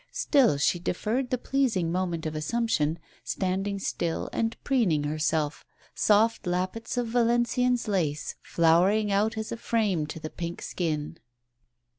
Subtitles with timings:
[0.11, 6.47] Still she deferred the pleasing moment of assumption, standing still and preening her self; soft
[6.47, 11.19] lappets of valenciennes lace flowering out as a frame to the pink skin.